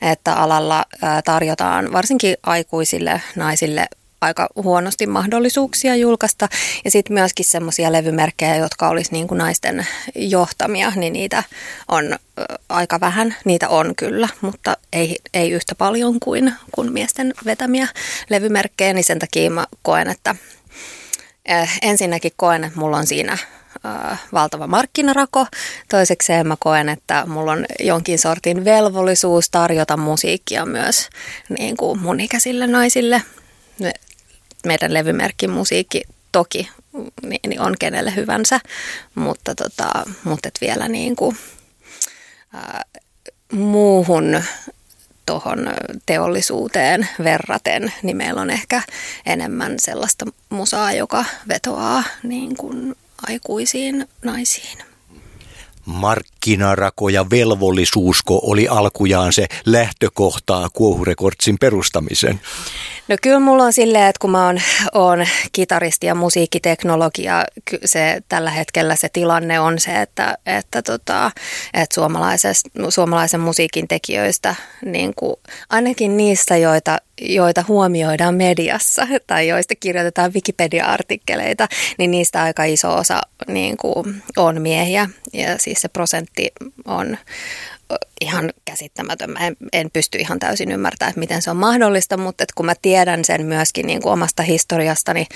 että 0.02 0.34
alalla 0.34 0.84
tarjotaan 1.24 1.92
varsinkin 1.92 2.36
aikuisille 2.42 3.22
naisille 3.36 3.86
aika 4.20 4.48
huonosti 4.56 5.06
mahdollisuuksia 5.06 5.96
julkaista. 5.96 6.48
Ja 6.84 6.90
sitten 6.90 7.14
myöskin 7.14 7.44
semmoisia 7.44 7.92
levymerkkejä, 7.92 8.56
jotka 8.56 8.88
olisi 8.88 9.12
niin 9.12 9.28
kuin 9.28 9.38
naisten 9.38 9.86
johtamia, 10.14 10.92
niin 10.96 11.12
niitä 11.12 11.42
on 11.88 12.18
aika 12.68 13.00
vähän. 13.00 13.36
Niitä 13.44 13.68
on 13.68 13.94
kyllä, 13.96 14.28
mutta 14.40 14.76
ei, 14.92 15.16
ei 15.34 15.50
yhtä 15.50 15.74
paljon 15.74 16.20
kuin, 16.20 16.52
kuin 16.72 16.92
miesten 16.92 17.34
vetämiä 17.44 17.88
levymerkkejä, 18.30 18.92
niin 18.92 19.04
sen 19.04 19.18
takia 19.18 19.50
mä 19.50 19.66
koen, 19.82 20.08
että 20.08 20.34
ensinnäkin 21.82 22.32
koen, 22.36 22.64
että 22.64 22.78
mulla 22.78 22.96
on 22.96 23.06
siinä 23.06 23.32
äh, 23.32 24.22
valtava 24.32 24.66
markkinarako. 24.66 25.46
Toisekseen 25.88 26.46
mä 26.46 26.56
koen, 26.60 26.88
että 26.88 27.24
mulla 27.26 27.52
on 27.52 27.64
jonkin 27.80 28.18
sortin 28.18 28.64
velvollisuus 28.64 29.50
tarjota 29.50 29.96
musiikkia 29.96 30.66
myös 30.66 31.08
niin 31.58 31.76
kuin 31.76 32.00
mun 32.00 32.20
ikäisille 32.20 32.66
naisille. 32.66 33.22
Meidän 34.66 34.94
levymerkki 34.94 35.48
musiikki 35.48 36.02
toki 36.32 36.68
niin, 37.22 37.40
niin 37.46 37.60
on 37.60 37.74
kenelle 37.78 38.16
hyvänsä, 38.16 38.60
mutta, 39.14 39.54
tota, 39.54 39.90
mutta 40.24 40.48
et 40.48 40.58
vielä 40.60 40.88
niin 40.88 41.16
kuin, 41.16 41.36
äh, 42.54 42.84
muuhun 43.52 44.42
tuohon 45.26 45.66
teollisuuteen 46.06 47.08
verraten, 47.24 47.92
niin 48.02 48.16
meillä 48.16 48.40
on 48.40 48.50
ehkä 48.50 48.82
enemmän 49.26 49.74
sellaista 49.78 50.24
musaa, 50.48 50.92
joka 50.92 51.24
vetoaa 51.48 52.04
niin 52.22 52.56
kuin 52.56 52.94
aikuisiin 53.28 54.08
naisiin. 54.24 54.93
Markkinarako 55.86 57.08
ja 57.08 57.30
velvollisuusko 57.30 58.40
oli 58.42 58.68
alkujaan 58.68 59.32
se 59.32 59.46
lähtökohtaa 59.66 60.68
Kuohurekordsin 60.72 61.56
perustamisen? 61.60 62.40
No 63.08 63.16
kyllä 63.22 63.40
mulla 63.40 63.64
on 63.64 63.72
silleen, 63.72 64.06
että 64.06 64.20
kun 64.20 64.30
mä 64.30 64.46
oon, 64.46 64.60
oon 64.94 65.26
kitaristi 65.52 66.06
ja 66.06 66.14
musiikkiteknologia, 66.14 67.44
se, 67.84 68.20
tällä 68.28 68.50
hetkellä 68.50 68.96
se 68.96 69.08
tilanne 69.08 69.60
on 69.60 69.78
se, 69.78 70.02
että, 70.02 70.38
että, 70.46 70.82
tota, 70.82 71.30
että 71.74 71.94
suomalaisen 72.88 73.40
musiikin 73.40 73.88
tekijöistä, 73.88 74.54
niin 74.84 75.12
kuin, 75.16 75.36
ainakin 75.70 76.16
niistä, 76.16 76.56
joita, 76.56 76.98
joita 77.20 77.64
huomioidaan 77.68 78.34
mediassa 78.34 79.06
tai 79.26 79.48
joista 79.48 79.74
kirjoitetaan 79.80 80.34
Wikipedia-artikkeleita, 80.34 81.68
niin 81.98 82.10
niistä 82.10 82.42
aika 82.42 82.64
iso 82.64 82.94
osa 82.94 83.20
niin 83.48 83.76
kuin, 83.76 84.22
on 84.36 84.62
miehiä 84.62 85.08
ja 85.32 85.58
siis 85.58 85.73
se 85.80 85.88
prosentti 85.88 86.52
on 86.84 87.18
ihan 88.20 88.52
käsittämätön. 88.64 89.30
Mä 89.30 89.38
en, 89.38 89.56
en 89.72 89.90
pysty 89.92 90.18
ihan 90.18 90.38
täysin 90.38 90.72
ymmärtämään, 90.72 91.10
että 91.10 91.18
miten 91.18 91.42
se 91.42 91.50
on 91.50 91.56
mahdollista, 91.56 92.16
mutta 92.16 92.44
että 92.44 92.52
kun 92.56 92.66
mä 92.66 92.74
tiedän 92.82 93.24
sen 93.24 93.46
myöskin 93.46 93.86
niin 93.86 94.02
kuin 94.02 94.12
omasta 94.12 94.42
historiastani 94.42 95.26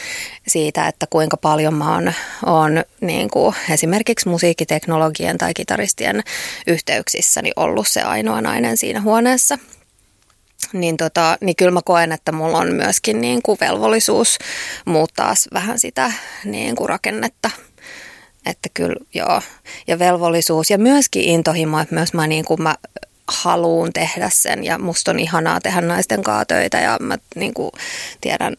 siitä, 0.47 0.89
että 0.89 1.07
kuinka 1.11 1.37
paljon 1.37 1.75
mä 1.75 1.95
oon, 1.95 2.13
oon 2.47 2.85
niin 3.01 3.31
kuin 3.31 3.55
esimerkiksi 3.71 4.29
musiikkiteknologien 4.29 5.39
tai 5.39 5.55
kitaristien 5.55 6.23
yhteyksissä 6.67 7.43
niin 7.43 7.55
ollut 7.57 7.89
se 7.89 8.03
ainoa 8.03 8.41
nainen 8.41 8.77
siinä 8.77 9.01
huoneessa, 9.01 9.59
niin, 10.73 10.97
tota, 10.97 11.39
niin 11.41 11.57
kyllä 11.57 11.71
mä 11.71 11.81
koen, 11.85 12.13
että 12.13 12.33
mulla 12.33 12.59
on 12.59 12.75
myöskin 12.75 13.21
niin 13.21 13.43
kuin 13.43 13.59
velvollisuus 13.61 14.39
muuttaa 14.85 15.35
vähän 15.53 15.79
sitä 15.79 16.13
niin 16.45 16.77
kuin 16.77 16.89
rakennetta– 16.89 17.51
että 18.49 18.69
kyllä, 18.75 19.05
joo. 19.15 19.43
Ja 19.87 19.99
velvollisuus 19.99 20.71
ja 20.71 20.79
myöskin 20.79 21.25
intohimo, 21.25 21.81
että 21.81 21.95
myös 21.95 22.15
mä 22.15 22.27
niin 22.27 22.45
kuin 22.45 22.63
mä 22.63 22.77
haluun 23.29 23.93
tehdä 23.93 24.31
sen 24.31 24.65
ja 24.65 24.79
musta 24.79 25.11
on 25.11 25.19
ihanaa 25.19 25.61
tehdä 25.61 25.81
naisten 25.81 26.23
kanssa 26.23 26.45
töitä 26.45 26.79
ja 26.79 26.97
mä 27.01 27.19
niin 27.35 27.55
kuin 27.55 27.71
tiedän 28.21 28.55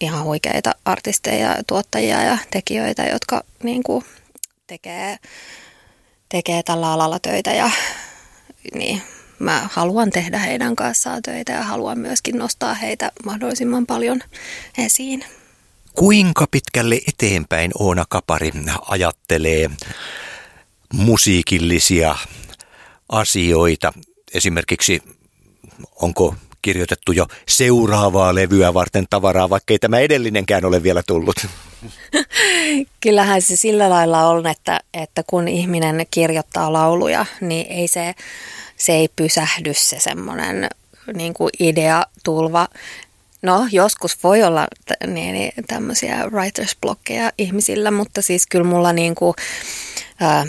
ihan 0.00 0.24
huikeita 0.24 0.74
artisteja 0.84 1.46
ja 1.46 1.62
tuottajia 1.66 2.22
ja 2.22 2.38
tekijöitä, 2.50 3.02
jotka 3.02 3.44
niin 3.62 3.82
kuin 3.82 4.04
tekee, 4.66 5.16
tekee 6.28 6.62
tällä 6.62 6.92
alalla 6.92 7.18
töitä 7.18 7.52
ja 7.52 7.70
niin, 8.74 9.02
mä 9.38 9.68
haluan 9.72 10.10
tehdä 10.10 10.38
heidän 10.38 10.76
kanssaan 10.76 11.22
töitä 11.22 11.52
ja 11.52 11.62
haluan 11.62 11.98
myöskin 11.98 12.38
nostaa 12.38 12.74
heitä 12.74 13.12
mahdollisimman 13.24 13.86
paljon 13.86 14.20
esiin. 14.78 15.24
Kuinka 15.94 16.46
pitkälle 16.50 17.00
eteenpäin 17.08 17.70
Oona 17.78 18.04
Kapari 18.08 18.50
ajattelee 18.88 19.70
musiikillisia 20.92 22.16
asioita? 23.08 23.92
Esimerkiksi 24.34 25.02
onko 26.02 26.34
kirjoitettu 26.62 27.12
jo 27.12 27.26
seuraavaa 27.48 28.34
levyä 28.34 28.74
varten 28.74 29.06
tavaraa, 29.10 29.50
vaikka 29.50 29.74
ei 29.74 29.78
tämä 29.78 29.98
edellinenkään 29.98 30.64
ole 30.64 30.82
vielä 30.82 31.02
tullut? 31.06 31.36
Kyllähän 33.00 33.42
se 33.42 33.56
sillä 33.56 33.90
lailla 33.90 34.28
on, 34.28 34.46
että, 34.46 34.80
että 34.94 35.22
kun 35.26 35.48
ihminen 35.48 36.06
kirjoittaa 36.10 36.72
lauluja, 36.72 37.26
niin 37.40 37.66
ei 37.66 37.88
se, 37.88 38.14
se 38.76 38.92
ei 38.92 39.08
pysähdy 39.16 39.74
se 39.74 40.00
semmoinen 40.00 40.68
niin 41.14 41.34
kuin 41.34 41.50
idea-tulva 41.60 42.68
No, 43.42 43.66
joskus 43.72 44.22
voi 44.22 44.42
olla 44.42 44.68
niin, 45.06 45.34
niin, 45.34 45.52
tämmöisiä 45.66 46.26
writers 46.30 46.76
blockeja 46.80 47.32
ihmisillä, 47.38 47.90
mutta 47.90 48.22
siis 48.22 48.46
kyllä 48.46 48.64
mulla 48.64 48.92
niin 48.92 49.14
kuin, 49.14 49.34
äh, 50.22 50.48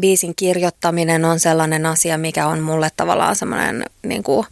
biisin 0.00 0.34
kirjoittaminen 0.36 1.24
on 1.24 1.40
sellainen 1.40 1.86
asia, 1.86 2.18
mikä 2.18 2.46
on 2.46 2.60
mulle 2.60 2.90
tavallaan 2.96 3.36
semmoinen 3.36 3.84
niin 4.02 4.22
kuin, 4.22 4.46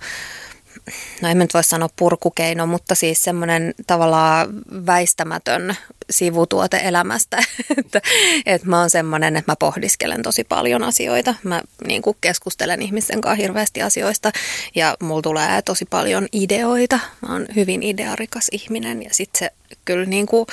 no 1.22 1.28
en 1.28 1.38
nyt 1.38 1.54
voi 1.54 1.64
sanoa 1.64 1.88
purkukeino, 1.96 2.66
mutta 2.66 2.94
siis 2.94 3.22
semmoinen 3.22 3.74
tavallaan 3.86 4.48
väistämätön 4.86 5.76
sivutuote 6.10 6.80
elämästä, 6.84 7.38
että, 7.78 8.00
että 8.46 8.68
mä 8.68 8.80
oon 8.80 8.90
semmoinen, 8.90 9.36
että 9.36 9.52
mä 9.52 9.56
pohdiskelen 9.56 10.22
tosi 10.22 10.44
paljon 10.44 10.82
asioita. 10.82 11.34
Mä 11.42 11.62
niin 11.86 12.02
kuin 12.02 12.16
keskustelen 12.20 12.82
ihmisten 12.82 13.20
kanssa 13.20 13.42
hirveästi 13.42 13.82
asioista 13.82 14.32
ja 14.74 14.96
mulla 15.02 15.22
tulee 15.22 15.62
tosi 15.62 15.84
paljon 15.84 16.26
ideoita. 16.32 17.00
Mä 17.20 17.32
oon 17.32 17.46
hyvin 17.56 17.82
idearikas 17.82 18.48
ihminen 18.52 19.02
ja 19.02 19.10
sitten 19.12 19.38
se 19.38 19.50
kyllä 19.84 20.06
niin 20.06 20.26
kuin, 20.26 20.46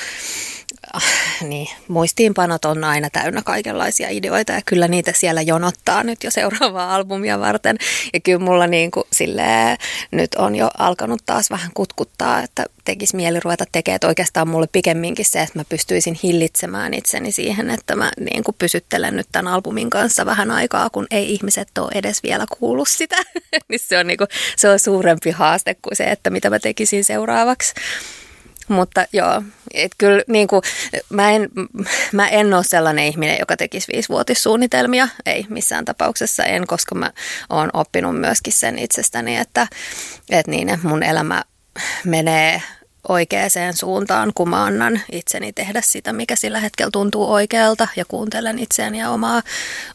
niin, 1.50 1.68
muistiinpanot 1.88 2.66
on 2.66 2.84
aina 2.84 3.10
täynnä 3.10 3.42
kaikenlaisia 3.42 4.10
ideoita 4.10 4.52
ja 4.52 4.62
kyllä 4.66 4.88
niitä 4.88 5.12
siellä 5.16 5.42
jonottaa 5.42 6.04
nyt 6.04 6.24
jo 6.24 6.32
seuraavaa 6.32 6.96
albumia 6.96 7.40
varten. 7.40 7.78
Ja 8.14 8.20
kyllä 8.20 8.40
mulla 8.40 8.68
niin 8.68 8.92
kuin 8.92 9.08
silleen, 9.14 9.78
nyt 10.12 10.36
on 10.36 10.56
jo 10.56 10.70
alkanut 10.78 11.22
taas 11.26 11.50
vähän 11.50 11.72
kutkuttaa, 11.74 12.44
että 12.44 12.66
tekisi 12.86 13.16
mieli 13.16 13.40
ruveta 13.40 13.66
tekemään. 13.72 13.96
Että 13.96 14.08
oikeastaan 14.08 14.48
mulle 14.48 14.68
pikemminkin 14.72 15.26
se, 15.26 15.42
että 15.42 15.60
mä 15.60 15.64
pystyisin 15.70 16.20
hillitsemään 16.24 16.94
itseni 16.94 17.32
siihen, 17.32 17.70
että 17.70 17.96
mä 17.96 18.12
niin 18.20 18.44
kuin 18.44 18.56
pysyttelen 18.58 19.16
nyt 19.16 19.28
tämän 19.32 19.54
albumin 19.54 19.90
kanssa 19.90 20.26
vähän 20.26 20.52
aikaa, 20.52 20.90
kun 20.90 21.08
ei 21.12 21.34
ihmiset 21.34 21.78
ole 21.78 21.92
edes 21.96 22.24
vielä 22.24 22.46
kuullut 22.60 22.90
sitä. 22.90 23.16
niin 23.70 23.80
se 23.80 23.98
on, 23.98 24.08
niin 24.08 24.18
kuin, 24.18 24.28
se 24.58 24.70
on 24.70 24.80
suurempi 24.80 25.32
haaste 25.32 25.76
kuin 25.82 25.96
se, 25.96 26.04
että 26.04 26.30
mitä 26.30 26.50
mä 26.50 26.60
tekisin 26.60 27.04
seuraavaksi. 27.04 27.74
Mutta 28.68 29.06
joo, 29.14 29.44
et 29.74 29.92
kyllä 29.98 30.24
niin 30.28 30.48
kuin, 30.48 30.62
mä, 31.10 31.32
en, 31.32 31.50
mä 32.12 32.28
en 32.28 32.54
ole 32.54 32.64
sellainen 32.64 33.06
ihminen, 33.06 33.38
joka 33.40 33.58
tekisi 33.58 33.94
viisivuotissuunnitelmia. 33.94 35.08
Ei 35.26 35.46
missään 35.50 35.86
tapauksessa 35.86 36.44
en, 36.44 36.68
koska 36.68 36.96
mä 36.96 37.12
oon 37.50 37.70
oppinut 37.74 38.20
myöskin 38.20 38.54
sen 38.54 38.80
itsestäni, 38.80 39.38
että, 39.38 39.68
että 40.30 40.52
niin, 40.52 40.80
mun 40.84 41.04
elämä 41.04 41.44
menee 42.06 42.62
oikeaan 43.08 43.74
suuntaan, 43.74 44.32
kun 44.36 44.50
mä 44.50 44.64
annan 44.64 45.02
itseni 45.12 45.54
tehdä 45.54 45.82
sitä, 45.82 46.14
mikä 46.14 46.36
sillä 46.36 46.60
hetkellä 46.60 46.92
tuntuu 46.92 47.34
oikealta 47.34 47.88
ja 47.96 48.06
kuuntelen 48.06 48.60
itseäni 48.60 49.00
ja 49.00 49.10
omaa, 49.10 49.42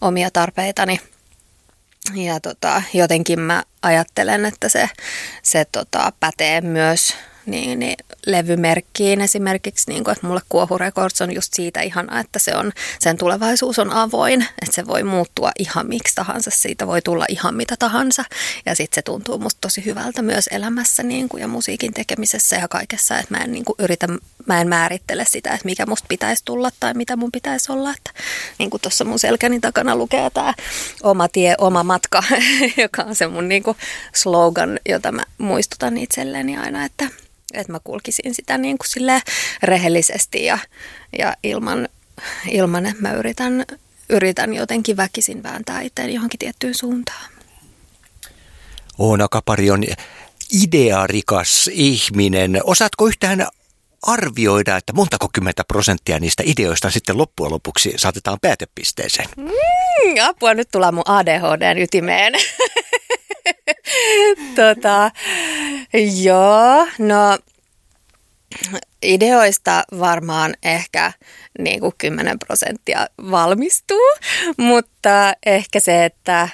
omia 0.00 0.30
tarpeitani. 0.30 1.00
Ja 2.14 2.40
tota, 2.40 2.82
jotenkin 2.94 3.40
mä 3.40 3.62
ajattelen, 3.82 4.44
että 4.44 4.68
se, 4.68 4.88
se 5.42 5.66
tota, 5.72 6.12
pätee 6.20 6.60
myös 6.60 7.16
niin, 7.46 7.78
niin 7.78 7.96
levymerkkiin 8.26 9.20
esimerkiksi, 9.20 9.90
niin 9.90 10.04
kuin, 10.04 10.12
että 10.12 10.26
mulle 10.26 10.40
Kuohu 10.48 10.78
Records 10.78 11.20
on 11.22 11.34
just 11.34 11.54
siitä 11.54 11.80
ihana, 11.80 12.20
että 12.20 12.38
se 12.38 12.56
on, 12.56 12.72
sen 12.98 13.16
tulevaisuus 13.18 13.78
on 13.78 13.90
avoin, 13.90 14.42
että 14.62 14.74
se 14.74 14.86
voi 14.86 15.02
muuttua 15.02 15.50
ihan 15.58 15.86
miksi 15.86 16.14
tahansa, 16.14 16.50
siitä 16.50 16.86
voi 16.86 17.02
tulla 17.02 17.24
ihan 17.28 17.54
mitä 17.54 17.76
tahansa. 17.78 18.24
Ja 18.66 18.74
sitten 18.74 18.94
se 18.94 19.02
tuntuu 19.02 19.38
musta 19.38 19.58
tosi 19.60 19.84
hyvältä 19.84 20.22
myös 20.22 20.46
elämässä 20.46 21.02
niin 21.02 21.28
kuin, 21.28 21.40
ja 21.40 21.48
musiikin 21.48 21.94
tekemisessä 21.94 22.56
ja 22.56 22.68
kaikessa, 22.68 23.18
että 23.18 23.34
mä 23.34 23.44
en 23.44 23.52
niin 23.52 23.64
kuin, 23.64 23.76
yritä, 23.78 24.08
mä 24.46 24.60
en 24.60 24.68
määrittele 24.68 25.24
sitä, 25.28 25.50
että 25.50 25.64
mikä 25.64 25.86
musta 25.86 26.06
pitäisi 26.08 26.44
tulla 26.44 26.70
tai 26.80 26.94
mitä 26.94 27.16
mun 27.16 27.32
pitäisi 27.32 27.72
olla, 27.72 27.90
että 27.90 28.10
niin 28.58 28.70
kuin 28.70 28.80
tuossa 28.80 29.04
mun 29.04 29.18
selkäni 29.18 29.60
takana 29.60 29.96
lukee 29.96 30.30
tämä 30.30 30.54
oma 31.02 31.28
tie, 31.28 31.54
oma 31.58 31.82
matka, 31.82 32.22
joka 32.82 33.02
on 33.02 33.14
se 33.14 33.26
mun 33.26 33.48
niin 33.48 33.62
kuin, 33.62 33.76
slogan, 34.14 34.80
jota 34.88 35.12
mä 35.12 35.22
muistutan 35.38 35.98
itselleni 35.98 36.56
aina, 36.56 36.84
että 36.84 37.08
että 37.52 37.73
mä 37.73 37.80
kulkisin 37.85 38.35
sitä 38.35 38.59
niin 38.59 38.78
kuin 38.78 38.88
sille 38.88 39.23
rehellisesti 39.62 40.45
ja, 40.45 40.59
ja 41.19 41.37
ilman, 41.42 41.88
ilman, 42.50 42.87
että 42.87 43.02
mä 43.02 43.12
yritän, 43.12 43.64
yritän 44.09 44.54
jotenkin 44.54 44.97
väkisin 44.97 45.42
vääntää 45.42 45.80
itseäni 45.80 46.14
johonkin 46.14 46.38
tiettyyn 46.38 46.75
suuntaan. 46.75 47.30
Oona 48.99 49.28
Kapari 49.28 49.71
on 49.71 49.85
idearikas 50.62 51.71
ihminen. 51.73 52.61
Osaatko 52.64 53.07
yhtään 53.07 53.47
arvioida, 54.02 54.76
että 54.76 54.92
montako 54.92 55.28
kymmentä 55.33 55.64
prosenttia 55.64 56.19
niistä 56.19 56.42
ideoista 56.47 56.90
sitten 56.90 57.19
loppujen 57.19 57.52
lopuksi 57.52 57.92
saatetaan 57.97 58.38
päätepisteeseen? 58.42 59.28
Mm, 59.37 59.50
apua, 60.23 60.54
nyt 60.54 60.69
tulee 60.73 60.90
mun 60.90 61.02
ADHDn 61.07 61.78
ytimeen. 61.78 62.33
tota, 64.56 65.11
joo, 66.23 66.87
no 66.99 67.38
ideoista 69.02 69.85
varmaan 69.99 70.54
ehkä 70.62 71.12
niin 71.59 71.80
kuin 71.80 71.94
10 71.99 72.38
prosenttia 72.38 73.06
valmistuu, 73.30 74.16
mutta 74.56 75.32
ehkä 75.47 75.80
se, 75.80 76.04
että 76.04 76.49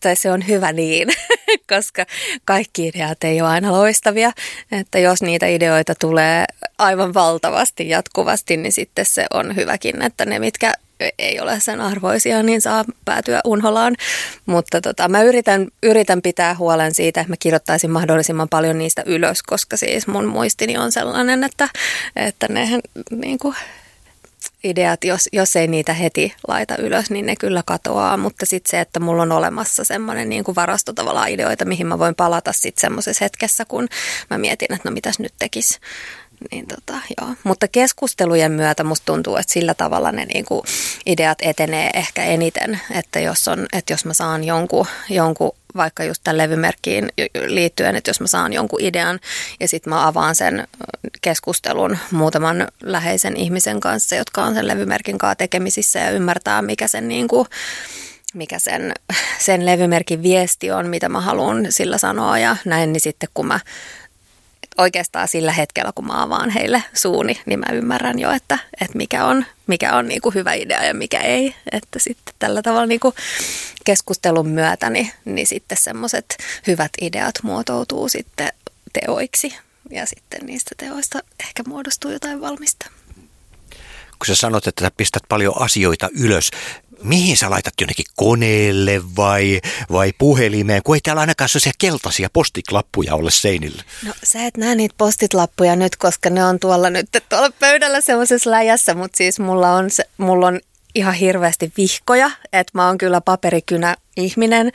tai 0.00 0.16
se 0.16 0.30
on 0.32 0.48
hyvä 0.48 0.72
niin, 0.72 1.08
koska 1.74 2.06
kaikki 2.44 2.86
ideat 2.86 3.24
ei 3.24 3.40
ole 3.40 3.48
aina 3.48 3.72
loistavia. 3.72 4.32
Että 4.72 4.98
jos 4.98 5.22
niitä 5.22 5.46
ideoita 5.46 5.94
tulee 5.94 6.44
aivan 6.78 7.14
valtavasti 7.14 7.88
jatkuvasti, 7.88 8.56
niin 8.56 8.72
sitten 8.72 9.06
se 9.06 9.26
on 9.30 9.56
hyväkin, 9.56 10.02
että 10.02 10.24
ne, 10.24 10.38
mitkä 10.38 10.72
ei 11.18 11.40
ole 11.40 11.60
sen 11.60 11.80
arvoisia, 11.80 12.42
niin 12.42 12.60
saa 12.60 12.84
päätyä 13.04 13.40
unholaan. 13.44 13.96
Mutta 14.46 14.80
tota, 14.80 15.08
mä 15.08 15.22
yritän, 15.22 15.68
yritän 15.82 16.22
pitää 16.22 16.54
huolen 16.54 16.94
siitä, 16.94 17.20
että 17.20 17.32
mä 17.32 17.36
kirjoittaisin 17.38 17.90
mahdollisimman 17.90 18.48
paljon 18.48 18.78
niistä 18.78 19.02
ylös, 19.06 19.42
koska 19.42 19.76
siis 19.76 20.06
mun 20.06 20.26
muistini 20.26 20.78
on 20.78 20.92
sellainen, 20.92 21.44
että, 21.44 21.68
että 22.16 22.46
ne 22.50 22.68
niin 23.10 23.38
kuin, 23.38 23.54
ideat, 24.64 25.04
jos, 25.04 25.28
jos 25.32 25.56
ei 25.56 25.66
niitä 25.66 25.92
heti 25.92 26.34
laita 26.48 26.76
ylös, 26.76 27.10
niin 27.10 27.26
ne 27.26 27.36
kyllä 27.36 27.62
katoaa. 27.66 28.16
Mutta 28.16 28.46
sitten 28.46 28.70
se, 28.70 28.80
että 28.80 29.00
mulla 29.00 29.22
on 29.22 29.32
olemassa 29.32 29.84
semmoinen 29.84 30.28
niin 30.28 30.44
kuin 30.44 30.54
varasto 30.54 30.92
tavallaan 30.92 31.30
ideoita, 31.30 31.64
mihin 31.64 31.86
mä 31.86 31.98
voin 31.98 32.14
palata 32.14 32.52
sitten 32.52 32.80
semmoisessa 32.80 33.24
hetkessä, 33.24 33.64
kun 33.64 33.88
mä 34.30 34.38
mietin, 34.38 34.74
että 34.74 34.88
no 34.88 34.94
mitäs 34.94 35.18
nyt 35.18 35.34
tekisi. 35.38 35.78
Niin 36.50 36.66
tota, 36.66 36.98
joo. 37.20 37.34
Mutta 37.44 37.68
keskustelujen 37.68 38.52
myötä 38.52 38.84
musta 38.84 39.04
tuntuu, 39.04 39.36
että 39.36 39.52
sillä 39.52 39.74
tavalla 39.74 40.12
ne 40.12 40.24
niinku 40.24 40.64
ideat 41.06 41.38
etenee 41.42 41.90
ehkä 41.94 42.24
eniten, 42.24 42.80
että 42.90 43.20
jos, 43.20 43.48
on, 43.48 43.66
että 43.72 43.92
jos 43.92 44.04
mä 44.04 44.14
saan 44.14 44.44
jonkun, 44.44 44.86
jonkun 45.10 45.52
vaikka 45.76 46.04
just 46.04 46.20
tämän 46.24 46.38
levymerkkiin 46.38 47.08
liittyen, 47.46 47.96
että 47.96 48.10
jos 48.10 48.20
mä 48.20 48.26
saan 48.26 48.52
jonkun 48.52 48.80
idean 48.80 49.20
ja 49.60 49.68
sitten 49.68 49.90
mä 49.90 50.06
avaan 50.06 50.34
sen 50.34 50.68
keskustelun 51.20 51.98
muutaman 52.10 52.68
läheisen 52.82 53.36
ihmisen 53.36 53.80
kanssa, 53.80 54.16
jotka 54.16 54.44
on 54.44 54.54
sen 54.54 54.68
levymerkin 54.68 55.18
kanssa 55.18 55.34
tekemisissä 55.34 55.98
ja 55.98 56.10
ymmärtää, 56.10 56.62
mikä 56.62 56.88
sen 56.88 57.08
niin 57.08 57.28
kuin, 57.28 57.48
mikä 58.34 58.58
sen, 58.58 58.94
sen 59.38 59.66
levymerkin 59.66 60.22
viesti 60.22 60.70
on, 60.70 60.88
mitä 60.88 61.08
mä 61.08 61.20
haluan 61.20 61.66
sillä 61.70 61.98
sanoa 61.98 62.38
ja 62.38 62.56
näin, 62.64 62.92
niin 62.92 63.00
sitten 63.00 63.28
kun 63.34 63.46
mä 63.46 63.60
oikeastaan 64.78 65.28
sillä 65.28 65.52
hetkellä, 65.52 65.92
kun 65.94 66.06
mä 66.06 66.22
avaan 66.22 66.50
heille 66.50 66.82
suuni, 66.94 67.40
niin 67.46 67.58
mä 67.58 67.72
ymmärrän 67.72 68.18
jo, 68.18 68.30
että, 68.30 68.58
että 68.80 68.98
mikä 68.98 69.24
on, 69.24 69.44
mikä 69.66 69.96
on 69.96 70.08
niin 70.08 70.20
kuin 70.20 70.34
hyvä 70.34 70.52
idea 70.52 70.84
ja 70.84 70.94
mikä 70.94 71.20
ei. 71.20 71.54
Että 71.72 71.98
sitten 71.98 72.34
tällä 72.38 72.62
tavalla 72.62 72.86
niin 72.86 73.00
kuin 73.00 73.14
keskustelun 73.84 74.48
myötä, 74.48 74.90
niin, 74.90 75.10
niin 75.24 75.46
sitten 75.46 75.78
semmoiset 75.78 76.38
hyvät 76.66 76.92
ideat 77.00 77.34
muotoutuu 77.42 78.08
sitten 78.08 78.52
teoiksi 78.92 79.54
ja 79.90 80.06
sitten 80.06 80.46
niistä 80.46 80.74
teoista 80.76 81.18
ehkä 81.40 81.62
muodostuu 81.66 82.10
jotain 82.10 82.40
valmista. 82.40 82.90
Kun 84.18 84.26
sä 84.26 84.34
sanot, 84.34 84.66
että 84.66 84.84
sä 84.84 84.90
pistät 84.96 85.22
paljon 85.28 85.62
asioita 85.62 86.08
ylös, 86.20 86.50
mihin 87.02 87.36
sä 87.36 87.50
laitat 87.50 87.74
jonnekin 87.80 88.04
koneelle 88.16 89.02
vai, 89.16 89.60
vai 89.92 90.12
puhelimeen, 90.18 90.82
kun 90.82 90.96
ei 90.96 91.00
täällä 91.00 91.20
ainakaan 91.20 91.48
sellaisia 91.48 91.72
keltaisia 91.78 92.28
postiklappuja 92.32 93.14
ole 93.14 93.30
seinillä. 93.30 93.82
No 94.06 94.12
sä 94.24 94.46
et 94.46 94.56
näe 94.56 94.74
niitä 94.74 94.94
postitlappuja 94.98 95.76
nyt, 95.76 95.96
koska 95.96 96.30
ne 96.30 96.44
on 96.44 96.60
tuolla 96.60 96.90
nyt 96.90 97.08
tuolla 97.28 97.50
pöydällä 97.60 98.00
semmoisessa 98.00 98.50
läjässä, 98.50 98.94
mutta 98.94 99.16
siis 99.16 99.40
mulla 99.40 99.72
on, 99.72 99.90
se, 99.90 100.04
mulla 100.18 100.46
on 100.46 100.60
ihan 100.94 101.14
hirveästi 101.14 101.72
vihkoja, 101.76 102.30
että 102.52 102.70
mä 102.74 102.86
oon 102.86 102.98
kyllä 102.98 103.20
paperikynä 103.20 103.96
ihminen. 104.16 104.72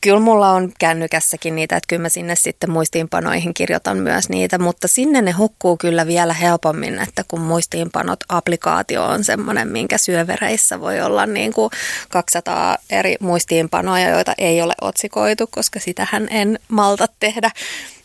Kyllä 0.00 0.20
mulla 0.20 0.50
on 0.50 0.72
kännykässäkin 0.78 1.56
niitä, 1.56 1.76
että 1.76 1.86
kyllä 1.88 2.02
mä 2.02 2.08
sinne 2.08 2.36
sitten 2.36 2.70
muistiinpanoihin 2.70 3.54
kirjoitan 3.54 3.98
myös 3.98 4.28
niitä, 4.28 4.58
mutta 4.58 4.88
sinne 4.88 5.22
ne 5.22 5.30
hukkuu 5.30 5.76
kyllä 5.76 6.06
vielä 6.06 6.32
helpommin, 6.32 6.98
että 6.98 7.24
kun 7.28 7.40
muistiinpanot 7.40 8.20
applikaatio 8.28 9.04
on 9.04 9.24
semmoinen, 9.24 9.68
minkä 9.68 9.98
syövereissä 9.98 10.80
voi 10.80 11.00
olla 11.00 11.26
niin 11.26 11.52
kuin 11.52 11.70
200 12.08 12.76
eri 12.90 13.16
muistiinpanoja, 13.20 14.08
joita 14.08 14.34
ei 14.38 14.62
ole 14.62 14.74
otsikoitu, 14.80 15.46
koska 15.46 15.80
sitähän 15.80 16.28
en 16.30 16.58
malta 16.68 17.08
tehdä, 17.20 17.50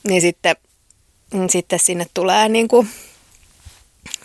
niin 0.03 0.21
sitten, 0.21 0.55
niin 1.33 1.49
sitten 1.49 1.79
sinne 1.79 2.05
tulee 2.13 2.49
niin 2.49 2.67
kuin 2.67 2.89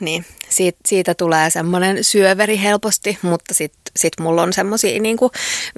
niin, 0.00 0.26
siitä, 0.48 0.78
siitä 0.86 1.14
tulee 1.14 1.50
semmoinen 1.50 2.04
syöveri 2.04 2.58
helposti, 2.58 3.18
mutta 3.22 3.54
sitten 3.54 3.92
sit 3.96 4.12
mulla 4.20 4.42
on 4.42 4.52
semmoisia 4.52 5.00
niinku 5.00 5.30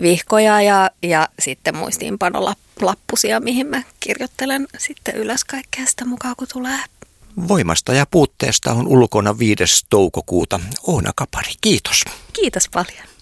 vihkoja 0.02 0.62
ja, 0.62 0.90
ja 1.02 1.28
sitten 1.38 1.76
muistiinpanolappusia, 1.76 3.40
mihin 3.40 3.66
mä 3.66 3.82
kirjoittelen 4.00 4.68
sitten 4.78 5.14
ylös 5.16 5.44
kaikkea 5.44 5.86
sitä 5.86 6.04
mukaan, 6.04 6.36
kun 6.36 6.48
tulee. 6.52 6.78
Voimasta 7.48 7.92
ja 7.92 8.06
puutteesta 8.10 8.72
on 8.72 8.88
ulkona 8.88 9.38
5. 9.38 9.86
toukokuuta. 9.90 10.60
Oona 10.82 11.12
Kapari, 11.16 11.52
kiitos. 11.60 12.04
Kiitos 12.32 12.68
paljon. 12.68 13.17